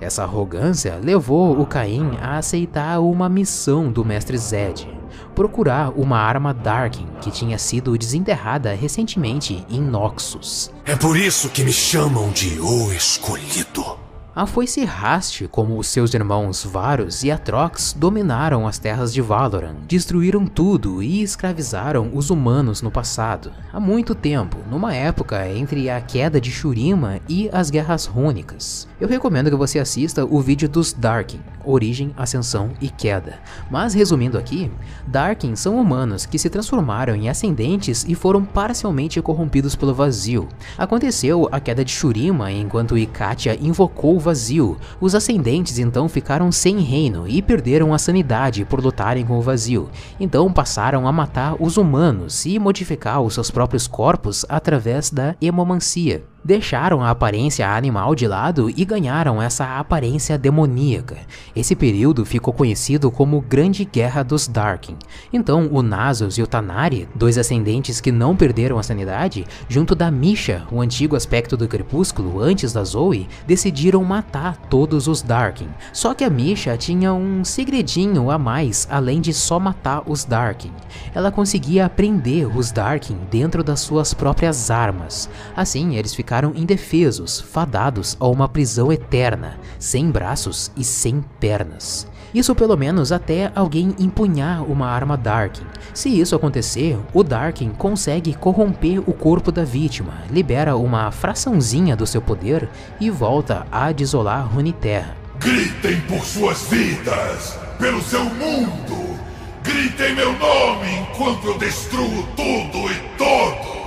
Essa 0.00 0.22
arrogância 0.22 0.98
levou 1.02 1.60
o 1.60 1.66
Caim 1.66 2.16
a 2.20 2.38
aceitar 2.38 3.00
uma 3.00 3.28
missão 3.28 3.90
do 3.90 4.04
Mestre 4.04 4.38
Zed, 4.38 4.88
procurar 5.34 5.90
uma 5.90 6.18
arma 6.18 6.54
Darkin 6.54 7.06
que 7.20 7.30
tinha 7.30 7.58
sido 7.58 7.98
desenterrada 7.98 8.74
recentemente 8.74 9.64
em 9.68 9.80
Noxus. 9.80 10.72
É 10.84 10.94
por 10.94 11.16
isso 11.16 11.48
que 11.48 11.64
me 11.64 11.72
chamam 11.72 12.30
de 12.30 12.60
O 12.60 12.92
Escolhido. 12.92 14.07
A 14.38 14.46
foice 14.46 14.84
Rast, 14.84 15.48
como 15.48 15.76
os 15.76 15.88
seus 15.88 16.14
irmãos 16.14 16.64
Varus 16.64 17.24
e 17.24 17.30
Atrox, 17.32 17.92
dominaram 17.92 18.68
as 18.68 18.78
terras 18.78 19.12
de 19.12 19.20
Valoran, 19.20 19.74
destruíram 19.88 20.46
tudo 20.46 21.02
e 21.02 21.22
escravizaram 21.22 22.12
os 22.14 22.30
humanos 22.30 22.80
no 22.80 22.88
passado, 22.88 23.50
há 23.72 23.80
muito 23.80 24.14
tempo, 24.14 24.56
numa 24.70 24.94
época 24.94 25.48
entre 25.48 25.90
a 25.90 26.00
queda 26.00 26.40
de 26.40 26.52
Shurima 26.52 27.18
e 27.28 27.50
as 27.52 27.68
Guerras 27.68 28.06
Rúnicas. 28.06 28.86
Eu 29.00 29.08
recomendo 29.08 29.50
que 29.50 29.56
você 29.56 29.80
assista 29.80 30.24
o 30.24 30.40
vídeo 30.40 30.68
dos 30.68 30.92
Darkin, 30.92 31.40
Origem, 31.64 32.14
Ascensão 32.16 32.70
e 32.80 32.88
Queda. 32.88 33.40
Mas 33.68 33.92
resumindo 33.92 34.38
aqui, 34.38 34.70
Darkin 35.06 35.54
são 35.56 35.78
humanos 35.78 36.24
que 36.24 36.38
se 36.38 36.48
transformaram 36.48 37.14
em 37.14 37.28
ascendentes 37.28 38.04
e 38.08 38.14
foram 38.14 38.44
parcialmente 38.44 39.20
corrompidos 39.20 39.76
pelo 39.76 39.92
vazio. 39.92 40.48
Aconteceu 40.76 41.48
a 41.50 41.60
queda 41.60 41.84
de 41.84 41.90
Shurima 41.90 42.50
enquanto 42.52 42.96
Ikatia 42.96 43.58
invocou 43.60 44.18
vazio. 44.28 44.76
Os 45.00 45.14
ascendentes 45.14 45.78
então 45.78 46.06
ficaram 46.06 46.52
sem 46.52 46.80
reino 46.80 47.26
e 47.26 47.40
perderam 47.40 47.94
a 47.94 47.98
sanidade 47.98 48.62
por 48.62 48.78
lutarem 48.78 49.24
com 49.24 49.38
o 49.38 49.40
vazio. 49.42 49.88
Então 50.20 50.52
passaram 50.52 51.08
a 51.08 51.12
matar 51.12 51.56
os 51.58 51.78
humanos 51.78 52.44
e 52.44 52.58
modificar 52.58 53.22
os 53.22 53.32
seus 53.32 53.50
próprios 53.50 53.86
corpos 53.86 54.44
através 54.50 55.08
da 55.08 55.34
hemomancia 55.40 56.22
deixaram 56.48 57.04
a 57.04 57.10
aparência 57.10 57.68
animal 57.68 58.14
de 58.14 58.26
lado 58.26 58.72
e 58.74 58.82
ganharam 58.82 59.42
essa 59.42 59.78
aparência 59.78 60.38
demoníaca. 60.38 61.18
Esse 61.54 61.76
período 61.76 62.24
ficou 62.24 62.54
conhecido 62.54 63.10
como 63.10 63.42
Grande 63.42 63.84
Guerra 63.84 64.22
dos 64.22 64.48
Darkin. 64.48 64.96
Então, 65.30 65.68
o 65.70 65.82
Nasus 65.82 66.38
e 66.38 66.42
o 66.42 66.46
Tanari, 66.46 67.06
dois 67.14 67.36
ascendentes 67.36 68.00
que 68.00 68.10
não 68.10 68.34
perderam 68.34 68.78
a 68.78 68.82
sanidade, 68.82 69.44
junto 69.68 69.94
da 69.94 70.10
Misha, 70.10 70.66
o 70.72 70.80
antigo 70.80 71.16
aspecto 71.16 71.54
do 71.54 71.68
crepúsculo 71.68 72.40
antes 72.40 72.72
da 72.72 72.82
Zoe, 72.82 73.28
decidiram 73.46 74.02
matar 74.02 74.56
todos 74.70 75.06
os 75.06 75.20
Darkin. 75.20 75.68
Só 75.92 76.14
que 76.14 76.24
a 76.24 76.30
Misha 76.30 76.78
tinha 76.78 77.12
um 77.12 77.44
segredinho 77.44 78.30
a 78.30 78.38
mais 78.38 78.88
além 78.90 79.20
de 79.20 79.34
só 79.34 79.60
matar 79.60 80.02
os 80.06 80.24
Darkin. 80.24 80.72
Ela 81.14 81.30
conseguia 81.30 81.90
prender 81.90 82.48
os 82.56 82.72
Darkin 82.72 83.18
dentro 83.30 83.62
das 83.62 83.80
suas 83.80 84.14
próprias 84.14 84.70
armas. 84.70 85.28
Assim, 85.54 85.94
eles 85.96 86.14
ficaram 86.14 86.37
ficaram 86.38 86.52
indefesos, 86.54 87.40
fadados 87.40 88.16
a 88.20 88.28
uma 88.28 88.48
prisão 88.48 88.92
eterna, 88.92 89.58
sem 89.76 90.08
braços 90.08 90.70
e 90.76 90.84
sem 90.84 91.24
pernas. 91.40 92.06
Isso 92.32 92.54
pelo 92.54 92.76
menos 92.76 93.10
até 93.10 93.50
alguém 93.56 93.92
empunhar 93.98 94.62
uma 94.62 94.86
arma 94.86 95.16
Darkin. 95.16 95.64
Se 95.92 96.08
isso 96.08 96.36
acontecer, 96.36 96.96
o 97.12 97.24
Darkin 97.24 97.70
consegue 97.70 98.34
corromper 98.34 99.00
o 99.00 99.12
corpo 99.12 99.50
da 99.50 99.64
vítima, 99.64 100.12
libera 100.30 100.76
uma 100.76 101.10
fraçãozinha 101.10 101.96
do 101.96 102.06
seu 102.06 102.22
poder 102.22 102.68
e 103.00 103.10
volta 103.10 103.66
a 103.72 103.90
desolar 103.90 104.46
Runeterra. 104.46 105.16
Gritem 105.40 106.00
por 106.02 106.24
suas 106.24 106.62
vidas, 106.68 107.58
pelo 107.80 108.00
seu 108.02 108.24
mundo! 108.24 109.18
Gritem 109.64 110.14
meu 110.14 110.32
nome 110.38 110.86
enquanto 111.00 111.48
eu 111.48 111.58
destruo 111.58 112.22
tudo 112.36 112.92
e 112.92 113.16
todos! 113.16 113.77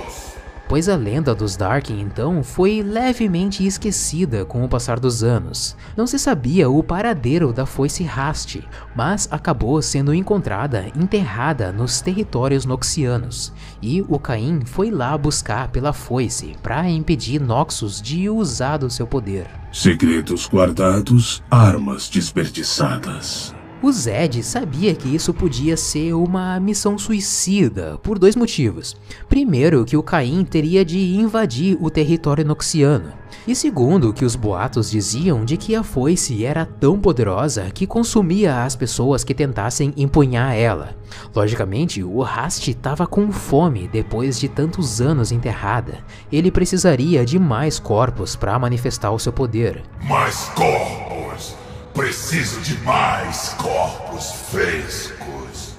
Pois 0.72 0.88
a 0.88 0.96
lenda 0.96 1.34
dos 1.34 1.54
Darkin 1.54 2.00
então 2.00 2.42
foi 2.42 2.82
levemente 2.82 3.62
esquecida 3.66 4.42
com 4.46 4.64
o 4.64 4.68
passar 4.70 4.98
dos 4.98 5.22
anos. 5.22 5.76
Não 5.94 6.06
se 6.06 6.18
sabia 6.18 6.70
o 6.70 6.82
paradeiro 6.82 7.52
da 7.52 7.66
foice 7.66 8.02
Rast, 8.04 8.58
mas 8.96 9.28
acabou 9.30 9.82
sendo 9.82 10.14
encontrada 10.14 10.86
enterrada 10.96 11.70
nos 11.72 12.00
territórios 12.00 12.64
noxianos, 12.64 13.52
e 13.82 14.00
o 14.08 14.18
Caim 14.18 14.62
foi 14.64 14.90
lá 14.90 15.18
buscar 15.18 15.68
pela 15.68 15.92
foice 15.92 16.56
para 16.62 16.88
impedir 16.88 17.38
Noxus 17.38 18.00
de 18.00 18.30
usar 18.30 18.78
do 18.78 18.88
seu 18.88 19.06
poder. 19.06 19.46
Segredos 19.70 20.48
guardados, 20.48 21.42
armas 21.50 22.08
desperdiçadas. 22.08 23.54
O 23.82 23.90
Zed 23.90 24.44
sabia 24.44 24.94
que 24.94 25.12
isso 25.12 25.34
podia 25.34 25.76
ser 25.76 26.12
uma 26.14 26.60
missão 26.60 26.96
suicida 26.96 27.98
por 28.00 28.16
dois 28.16 28.36
motivos. 28.36 28.94
Primeiro, 29.28 29.84
que 29.84 29.96
o 29.96 30.02
Caim 30.04 30.44
teria 30.44 30.84
de 30.84 31.16
invadir 31.16 31.76
o 31.80 31.90
território 31.90 32.44
noxiano. 32.44 33.12
E 33.44 33.56
segundo, 33.56 34.12
que 34.12 34.24
os 34.24 34.36
boatos 34.36 34.88
diziam 34.88 35.44
de 35.44 35.56
que 35.56 35.74
a 35.74 35.82
foice 35.82 36.44
era 36.44 36.64
tão 36.64 36.96
poderosa 36.96 37.72
que 37.74 37.84
consumia 37.84 38.62
as 38.62 38.76
pessoas 38.76 39.24
que 39.24 39.34
tentassem 39.34 39.92
empunhar 39.96 40.54
ela. 40.54 40.94
Logicamente, 41.34 42.04
o 42.04 42.22
Rast 42.22 42.68
estava 42.68 43.04
com 43.04 43.32
fome 43.32 43.88
depois 43.88 44.38
de 44.38 44.48
tantos 44.48 45.00
anos 45.00 45.32
enterrada. 45.32 45.98
Ele 46.30 46.52
precisaria 46.52 47.26
de 47.26 47.36
mais 47.36 47.80
corpos 47.80 48.36
para 48.36 48.56
manifestar 48.60 49.10
o 49.10 49.18
seu 49.18 49.32
poder. 49.32 49.82
Mais 50.04 50.44
corpos! 50.54 51.61
Preciso 51.94 52.58
de 52.62 52.78
mais 52.78 53.50
corpos 53.50 54.30
frescos. 54.50 55.74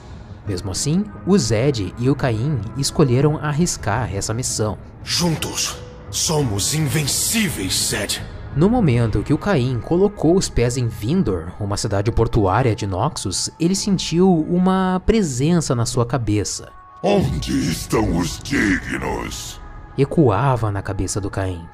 Mesmo 0.47 0.69
assim, 0.69 1.03
o 1.25 1.35
Zed 1.35 1.91
e 1.97 2.07
o 2.07 2.15
Caim 2.15 2.61
escolheram 2.77 3.37
arriscar 3.37 4.13
essa 4.13 4.31
missão. 4.31 4.77
Juntos, 5.03 5.75
somos 6.11 6.75
invencíveis, 6.75 7.73
Zed. 7.89 8.21
No 8.55 8.69
momento 8.69 9.23
que 9.23 9.33
o 9.33 9.37
Caim 9.39 9.79
colocou 9.79 10.35
os 10.35 10.47
pés 10.47 10.77
em 10.77 10.87
Vindor, 10.87 11.51
uma 11.59 11.77
cidade 11.77 12.11
portuária 12.11 12.75
de 12.75 12.85
Noxus, 12.85 13.49
ele 13.59 13.75
sentiu 13.75 14.31
uma 14.47 15.01
presença 15.03 15.73
na 15.73 15.87
sua 15.87 16.05
cabeça. 16.05 16.71
Onde 17.01 17.71
estão 17.71 18.17
os 18.17 18.37
dignos? 18.37 19.59
Ecoava 19.97 20.71
na 20.71 20.83
cabeça 20.83 21.19
do 21.19 21.31
Caim. 21.31 21.67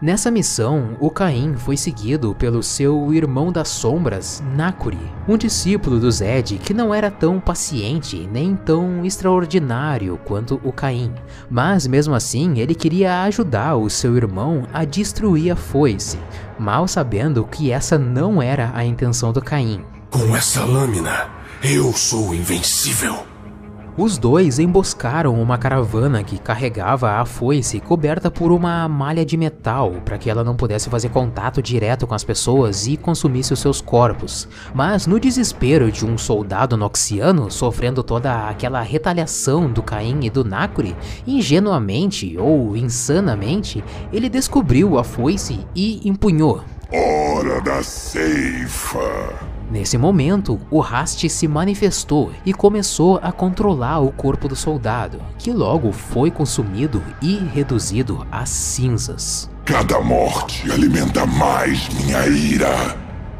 Nessa 0.00 0.30
missão, 0.30 0.94
o 1.00 1.10
Caim 1.10 1.54
foi 1.56 1.74
seguido 1.74 2.34
pelo 2.34 2.62
seu 2.62 3.14
irmão 3.14 3.50
das 3.50 3.68
sombras, 3.68 4.42
Nakuri, 4.54 4.98
um 5.26 5.38
discípulo 5.38 5.98
do 5.98 6.10
Zed 6.10 6.58
que 6.58 6.74
não 6.74 6.94
era 6.94 7.10
tão 7.10 7.40
paciente 7.40 8.28
nem 8.30 8.54
tão 8.54 9.06
extraordinário 9.06 10.20
quanto 10.22 10.60
o 10.62 10.70
Caim, 10.70 11.14
mas 11.48 11.86
mesmo 11.86 12.14
assim 12.14 12.58
ele 12.58 12.74
queria 12.74 13.22
ajudar 13.22 13.76
o 13.76 13.88
seu 13.88 14.14
irmão 14.18 14.64
a 14.70 14.84
destruir 14.84 15.52
a 15.52 15.56
foice, 15.56 16.18
mal 16.58 16.86
sabendo 16.86 17.46
que 17.46 17.72
essa 17.72 17.98
não 17.98 18.42
era 18.42 18.72
a 18.74 18.84
intenção 18.84 19.32
do 19.32 19.40
Caim. 19.40 19.82
Com 20.10 20.36
essa 20.36 20.62
lâmina, 20.62 21.30
eu 21.62 21.90
sou 21.94 22.34
invencível. 22.34 23.35
Os 23.98 24.18
dois 24.18 24.58
emboscaram 24.58 25.40
uma 25.40 25.56
caravana 25.56 26.22
que 26.22 26.38
carregava 26.38 27.12
a 27.12 27.24
foice 27.24 27.80
coberta 27.80 28.30
por 28.30 28.52
uma 28.52 28.86
malha 28.86 29.24
de 29.24 29.38
metal 29.38 29.90
para 30.04 30.18
que 30.18 30.28
ela 30.28 30.44
não 30.44 30.54
pudesse 30.54 30.90
fazer 30.90 31.08
contato 31.08 31.62
direto 31.62 32.06
com 32.06 32.14
as 32.14 32.22
pessoas 32.22 32.86
e 32.86 32.98
consumisse 32.98 33.54
os 33.54 33.58
seus 33.58 33.80
corpos. 33.80 34.46
Mas 34.74 35.06
no 35.06 35.18
desespero 35.18 35.90
de 35.90 36.04
um 36.04 36.18
soldado 36.18 36.76
noxiano 36.76 37.50
sofrendo 37.50 38.02
toda 38.02 38.50
aquela 38.50 38.82
retaliação 38.82 39.72
do 39.72 39.82
Caim 39.82 40.20
e 40.24 40.28
do 40.28 40.44
Nakuri, 40.44 40.94
ingenuamente 41.26 42.36
ou 42.36 42.76
insanamente, 42.76 43.82
ele 44.12 44.28
descobriu 44.28 44.98
a 44.98 45.04
foice 45.04 45.66
e 45.74 46.06
empunhou. 46.06 46.62
Hora 46.92 47.62
da 47.62 47.82
ceifa! 47.82 49.45
Nesse 49.70 49.98
momento, 49.98 50.60
o 50.70 50.78
Rast 50.78 51.28
se 51.28 51.48
manifestou 51.48 52.32
e 52.44 52.52
começou 52.52 53.18
a 53.20 53.32
controlar 53.32 53.98
o 53.98 54.12
corpo 54.12 54.46
do 54.46 54.54
soldado, 54.54 55.20
que 55.38 55.52
logo 55.52 55.90
foi 55.90 56.30
consumido 56.30 57.02
e 57.20 57.36
reduzido 57.36 58.24
a 58.30 58.46
cinzas. 58.46 59.50
Cada 59.64 60.00
morte 60.00 60.70
alimenta 60.70 61.26
mais 61.26 61.88
minha 61.88 62.26
ira. 62.28 62.96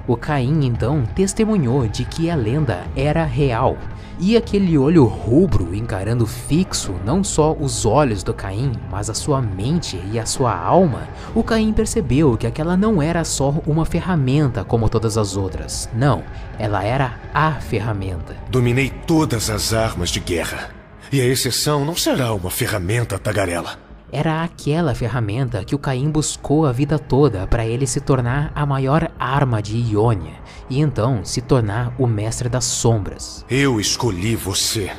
O 0.09 0.17
Caim 0.17 0.65
então 0.65 1.05
testemunhou 1.15 1.87
de 1.87 2.05
que 2.05 2.29
a 2.29 2.35
lenda 2.35 2.85
era 2.97 3.25
real 3.25 3.77
e 4.19 4.37
aquele 4.37 4.79
olho 4.79 5.05
rubro 5.05 5.75
encarando 5.75 6.27
fixo 6.27 6.95
não 7.05 7.23
só 7.23 7.53
os 7.53 7.85
olhos 7.85 8.23
do 8.23 8.33
Caim, 8.33 8.73
mas 8.91 9.11
a 9.11 9.15
sua 9.15 9.41
mente 9.41 10.01
e 10.13 10.19
a 10.19 10.27
sua 10.27 10.57
alma, 10.57 11.09
o 11.35 11.43
Caim 11.43 11.73
percebeu 11.73 12.37
que 12.37 12.47
aquela 12.47 12.77
não 12.77 13.03
era 13.03 13.25
só 13.25 13.55
uma 13.67 13.85
ferramenta 13.85 14.65
como 14.65 14.89
todas 14.89 15.19
as 15.19 15.37
outras. 15.37 15.89
Não, 15.95 16.25
ela 16.59 16.83
era 16.83 17.19
a 17.33 17.53
ferramenta. 17.53 18.37
Dominei 18.51 18.91
todas 18.91 19.51
as 19.51 19.73
armas 19.73 20.11
de 20.11 20.21
guerra. 20.21 20.71
E 21.13 21.21
a 21.21 21.25
exceção 21.25 21.85
não 21.85 21.95
será 21.95 22.33
uma 22.33 22.51
ferramenta 22.51 23.19
tagarela. 23.19 23.86
Era 24.13 24.45
aquela 24.45 24.95
ferramenta 24.95 25.65
que 25.65 25.75
o 25.75 25.79
Caim 25.79 26.11
buscou 26.11 26.65
a 26.65 26.73
vida 26.73 26.99
toda 26.99 27.47
para 27.47 27.67
ele 27.67 27.87
se 27.87 28.01
tornar 28.01 28.53
a 28.55 28.65
maior 28.65 29.11
arma 29.19 29.61
de 29.61 29.77
Ionia 29.77 30.35
e 30.71 30.81
então 30.81 31.25
se 31.25 31.41
tornar 31.41 31.93
o 31.99 32.07
mestre 32.07 32.49
das 32.49 32.65
sombras. 32.65 33.45
Eu 33.51 33.81
escolhi 33.81 34.37
você. 34.37 34.91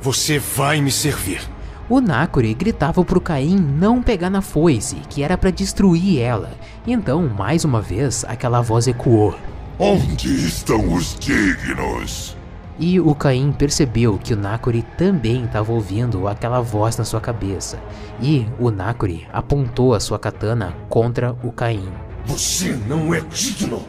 Você 0.00 0.38
vai 0.38 0.80
me 0.80 0.90
servir. 0.90 1.40
O 1.88 2.00
Nakuri 2.00 2.52
gritava 2.52 3.04
pro 3.04 3.20
Caim 3.20 3.56
não 3.56 4.02
pegar 4.02 4.28
na 4.28 4.42
foice, 4.42 4.96
que 5.08 5.22
era 5.22 5.38
para 5.38 5.50
destruir 5.50 6.20
ela. 6.20 6.50
Então, 6.86 7.26
mais 7.28 7.64
uma 7.64 7.80
vez, 7.80 8.24
aquela 8.28 8.60
voz 8.60 8.86
ecoou. 8.86 9.34
Onde 9.78 10.46
estão 10.46 10.92
os 10.92 11.16
dignos? 11.18 12.37
E 12.78 13.00
o 13.00 13.14
Caim 13.14 13.50
percebeu 13.50 14.18
que 14.18 14.34
o 14.34 14.36
Nakuri 14.36 14.82
também 14.96 15.44
estava 15.44 15.72
ouvindo 15.72 16.28
aquela 16.28 16.60
voz 16.60 16.96
na 16.96 17.04
sua 17.04 17.20
cabeça. 17.20 17.78
E 18.20 18.46
o 18.58 18.70
Nakuri 18.70 19.26
apontou 19.32 19.94
a 19.94 20.00
sua 20.00 20.18
katana 20.18 20.74
contra 20.88 21.36
o 21.42 21.50
Caim. 21.50 21.88
Você 22.24 22.78
não 22.86 23.12
é 23.12 23.20
digno. 23.20 23.82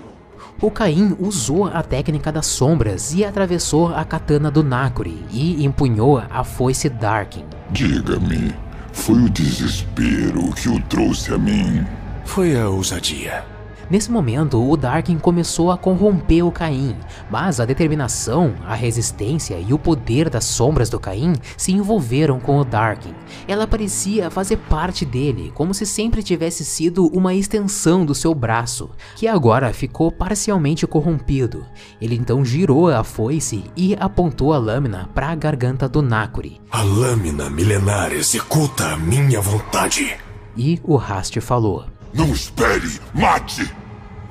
O 0.62 0.72
Caim 0.72 1.16
usou 1.20 1.68
a 1.68 1.84
técnica 1.84 2.32
das 2.32 2.48
sombras 2.48 3.14
e 3.14 3.24
atravessou 3.24 3.94
a 3.96 4.04
katana 4.04 4.50
do 4.52 4.64
Nakuri 4.64 5.24
e 5.32 5.64
empunhou 5.64 6.22
a 6.30 6.44
foice 6.44 6.90
Darkin. 6.90 7.46
Diga-me, 7.70 8.54
foi 8.92 9.22
o 9.22 9.30
desespero 9.30 10.52
que 10.56 10.68
o 10.68 10.80
trouxe 10.82 11.34
a 11.34 11.38
mim? 11.38 11.86
Foi 12.26 12.60
a 12.60 12.68
ousadia. 12.68 13.59
Nesse 13.90 14.12
momento, 14.12 14.64
o 14.64 14.78
Darkin 14.78 15.18
começou 15.18 15.72
a 15.72 15.78
corromper 15.78 16.46
o 16.46 16.52
Caim, 16.52 16.96
mas 17.30 17.60
a 17.60 17.66
determinação, 17.66 18.54
a 18.64 18.76
resistência 18.76 19.60
e 19.60 19.74
o 19.74 19.80
poder 19.80 20.30
das 20.30 20.46
sombras 20.46 20.92
do 20.92 21.00
Caim 21.00 21.34
se 21.58 21.72
envolveram 21.72 22.40
com 22.40 22.60
o 22.60 22.64
Darkin. 22.64 23.16
Ela 23.48 23.66
parecia 23.66 24.30
fazer 24.30 24.58
parte 24.58 25.04
dele, 25.06 25.52
como 25.56 25.74
se 25.74 25.88
sempre 25.88 26.22
tivesse 26.22 26.64
sido 26.64 27.08
uma 27.08 27.34
extensão 27.34 28.06
do 28.06 28.14
seu 28.14 28.36
braço, 28.36 28.92
que 29.16 29.28
agora 29.28 29.74
ficou 29.74 30.12
parcialmente 30.12 30.86
corrompido. 30.86 31.66
Ele 32.00 32.14
então 32.14 32.46
girou 32.46 32.90
a 32.90 33.04
foice 33.04 33.64
e 33.76 33.96
apontou 34.00 34.54
a 34.54 34.60
lâmina 34.60 35.10
para 35.16 35.30
a 35.30 35.36
garganta 35.36 35.90
do 35.90 36.04
Nakuri. 36.04 36.62
A 36.72 36.84
lâmina 36.84 37.50
milenar 37.50 38.12
executa 38.14 38.90
a 38.90 38.98
minha 38.98 39.42
vontade. 39.42 40.16
E 40.56 40.80
o 40.84 40.96
Rast 40.96 41.40
falou: 41.42 41.86
Não 42.14 42.32
espere! 42.32 43.00
Mate! 43.14 43.72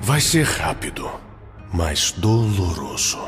Vai 0.01 0.21
ser 0.21 0.45
rápido, 0.45 1.09
mas 1.73 2.11
doloroso. 2.13 3.19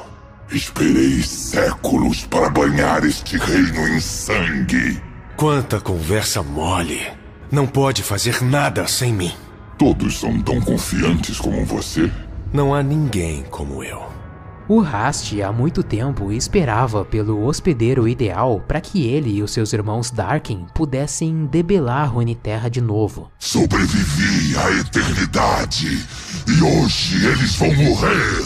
Esperei 0.50 1.22
séculos 1.24 2.26
para 2.26 2.50
banhar 2.50 3.04
este 3.06 3.38
reino 3.38 3.88
em 3.88 4.00
sangue. 4.00 5.02
Quanta 5.38 5.80
conversa 5.80 6.44
mole. 6.44 7.02
Não 7.52 7.66
pode 7.66 8.04
fazer 8.04 8.42
nada 8.44 8.88
sem 8.88 9.14
mim. 9.14 9.34
Todos 9.78 10.20
são 10.20 10.42
tão 10.42 10.62
confiantes 10.62 11.40
como 11.40 11.66
você? 11.66 12.12
Não 12.54 12.74
há 12.74 12.84
ninguém 12.84 13.44
como 13.44 13.84
eu. 13.84 14.21
O 14.72 14.80
Rast 14.80 15.34
há 15.42 15.52
muito 15.52 15.84
tempo 15.84 16.32
esperava 16.32 17.04
pelo 17.04 17.44
hospedeiro 17.44 18.08
ideal 18.08 18.64
para 18.66 18.80
que 18.80 19.06
ele 19.06 19.30
e 19.30 19.44
os 19.44 19.52
seus 19.52 19.74
irmãos 19.74 20.10
Darkin 20.10 20.66
pudessem 20.74 21.46
debelar 21.46 22.14
Runeterra 22.14 22.70
de 22.70 22.80
novo. 22.80 23.30
Sobrevivi 23.38 24.58
à 24.58 24.72
eternidade 24.80 26.08
e 26.48 26.64
hoje 26.64 27.26
eles 27.26 27.54
vão 27.58 27.68
morrer 27.76 28.46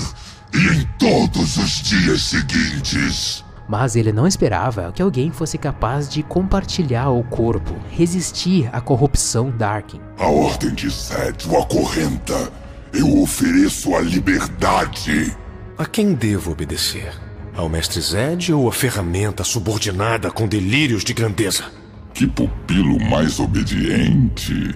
e 0.51 0.79
em 0.79 0.87
todos 0.97 1.57
os 1.57 1.83
dias 1.83 2.23
seguintes. 2.23 3.45
Mas 3.69 3.95
ele 3.95 4.11
não 4.11 4.25
esperava 4.25 4.91
que 4.91 5.03
alguém 5.03 5.29
fosse 5.31 5.59
capaz 5.59 6.09
de 6.09 6.23
compartilhar 6.23 7.11
o 7.11 7.23
corpo, 7.25 7.75
resistir 7.91 8.67
à 8.73 8.81
corrupção 8.81 9.51
Darkin. 9.51 10.01
A 10.17 10.25
ordem 10.25 10.73
de 10.73 10.89
Seth 10.89 11.45
o 11.45 11.55
acorrenta. 11.55 12.51
Eu 12.91 13.21
ofereço 13.21 13.93
a 13.93 14.01
liberdade. 14.01 15.37
A 15.77 15.85
quem 15.85 16.13
devo 16.13 16.53
obedecer? 16.53 17.11
Ao 17.53 17.67
mestre 17.67 17.99
Zed 17.99 18.53
ou 18.53 18.69
a 18.69 18.71
ferramenta 18.71 19.43
subordinada 19.43 20.31
com 20.31 20.47
delírios 20.47 21.03
de 21.03 21.13
grandeza? 21.13 21.65
Que 22.13 22.25
pupilo 22.25 22.97
mais 23.09 23.41
obediente. 23.41 24.73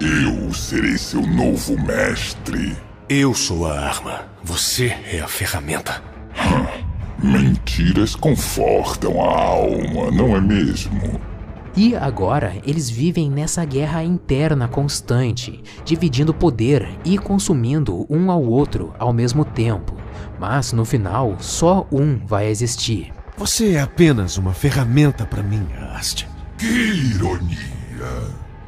Eu 0.00 0.54
serei 0.54 0.96
seu 0.96 1.20
novo 1.20 1.78
mestre. 1.78 2.74
Eu 3.10 3.34
sou 3.34 3.66
a 3.66 3.78
arma. 3.78 4.26
Você 4.42 4.86
é 5.12 5.20
a 5.20 5.28
ferramenta. 5.28 6.02
Mentiras 7.22 8.14
confortam 8.14 9.22
a 9.22 9.34
alma, 9.34 10.10
não 10.10 10.34
é 10.34 10.40
mesmo? 10.40 11.20
E 11.78 11.94
agora 11.94 12.60
eles 12.66 12.90
vivem 12.90 13.30
nessa 13.30 13.64
guerra 13.64 14.02
interna 14.02 14.66
constante, 14.66 15.62
dividindo 15.84 16.34
poder 16.34 16.90
e 17.04 17.16
consumindo 17.16 18.04
um 18.10 18.32
ao 18.32 18.42
outro 18.42 18.92
ao 18.98 19.12
mesmo 19.12 19.44
tempo. 19.44 19.94
Mas 20.40 20.72
no 20.72 20.84
final, 20.84 21.36
só 21.38 21.86
um 21.92 22.18
vai 22.26 22.48
existir. 22.48 23.14
Você 23.36 23.74
é 23.74 23.80
apenas 23.80 24.36
uma 24.38 24.52
ferramenta 24.52 25.24
para 25.24 25.40
mim, 25.40 25.64
Rast. 25.78 26.26
Que 26.58 26.66
ironia! 26.66 27.58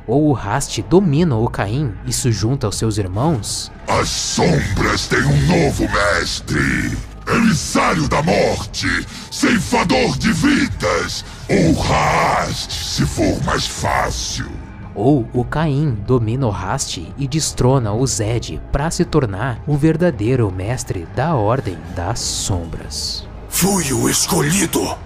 Ou 0.07 0.29
o 0.29 0.33
Rast 0.33 0.81
domina 0.83 1.35
o 1.35 1.49
Caim 1.49 1.92
e 2.07 2.12
se 2.12 2.31
junta 2.31 2.68
aos 2.68 2.77
seus 2.77 2.96
irmãos? 2.96 3.73
As 3.88 4.09
sombras 4.09 5.09
têm 5.09 5.25
um 5.25 5.46
novo 5.49 5.83
mestre! 5.83 6.96
Emissário 7.27 8.07
da 8.09 8.23
morte! 8.23 8.87
Ceifador 9.33 10.16
de 10.16 10.33
vidas! 10.33 11.25
Ou 11.52 11.72
Rast, 11.72 12.70
se 12.70 13.04
for 13.04 13.42
mais 13.44 13.66
fácil! 13.66 14.48
Ou 14.94 15.28
o 15.32 15.44
Caim 15.44 15.98
domina 16.06 16.46
o 16.46 16.50
Rast 16.50 17.12
e 17.18 17.26
destrona 17.26 17.92
o 17.92 18.06
Zed 18.06 18.62
para 18.70 18.88
se 18.88 19.04
tornar 19.04 19.60
o 19.66 19.76
verdadeiro 19.76 20.48
mestre 20.52 21.08
da 21.16 21.34
Ordem 21.34 21.76
das 21.96 22.20
Sombras. 22.20 23.26
Fui 23.48 23.92
o 23.92 24.08
escolhido! 24.08 24.96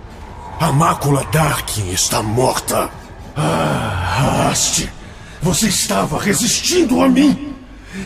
A 0.61 0.71
mácula 0.71 1.25
Darkin 1.33 1.89
está 1.89 2.23
morta! 2.23 2.91
Ah, 3.35 4.45
Rast! 4.45 4.87
Você 5.41 5.69
estava 5.69 6.21
resistindo 6.21 7.01
a 7.01 7.09
mim! 7.09 7.57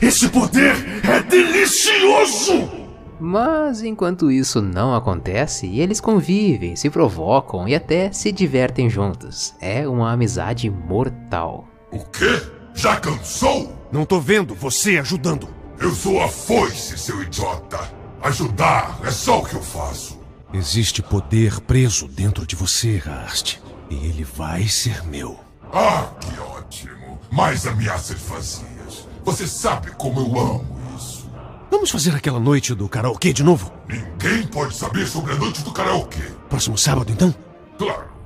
Esse 0.01 0.29
poder 0.29 0.77
é 1.03 1.21
delicioso! 1.23 2.78
Mas 3.21 3.83
enquanto 3.83 4.31
isso 4.31 4.63
não 4.63 4.95
acontece, 4.95 5.67
eles 5.79 6.01
convivem, 6.01 6.77
se 6.77 6.89
provocam 6.89 7.67
e 7.67 7.75
até 7.75 8.13
se 8.13 8.31
divertem 8.31 8.89
juntos. 8.89 9.55
É 9.61 9.89
uma 9.89 10.13
amizade 10.13 10.71
mortal. 10.71 11.67
O 11.91 11.99
quê? 12.05 12.41
Já 12.75 12.97
cansou? 12.97 13.77
Não 13.91 14.05
tô 14.05 14.21
vendo 14.21 14.55
você 14.55 14.99
ajudando. 14.99 15.49
Eu 15.81 15.93
sou 15.93 16.23
a 16.23 16.29
foice, 16.29 16.97
seu 16.97 17.23
idiota. 17.23 17.91
Ajudar 18.23 19.01
é 19.05 19.11
só 19.11 19.41
o 19.41 19.45
que 19.45 19.55
eu 19.55 19.63
faço. 19.63 20.19
Existe 20.53 21.03
poder 21.03 21.61
preso 21.61 22.09
dentro 22.09 22.47
de 22.47 22.57
você, 22.57 22.97
Rast. 22.99 23.61
E 23.91 23.95
ele 24.07 24.25
vai 24.25 24.67
ser 24.69 25.05
meu. 25.05 25.39
Ah, 25.73 26.11
que 26.21 26.39
ótimo. 26.41 27.19
Mais 27.31 27.67
ameaças 27.67 28.21
vazias. 28.21 29.09
Você 29.25 29.47
sabe 29.47 29.91
como 29.93 30.21
eu 30.21 30.41
amo. 30.41 30.78
Vamos 31.71 31.91
fazer 31.91 32.15
aquela 32.15 32.41
noite 32.41 32.75
do 32.75 32.89
karaokê 32.89 33.33
de 33.33 33.43
novo? 33.43 33.73
Ninguém 33.89 34.47
pode 34.47 34.75
saber 34.75 35.07
sobre 35.07 35.33
a 35.33 35.37
noite 35.37 35.63
do 35.63 35.71
karaokê. 35.73 36.23
Próximo 36.49 36.79
sábado, 36.79 37.13
então? 37.13 37.35
Claro. 37.77 38.18